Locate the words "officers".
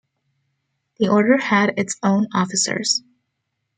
2.33-3.03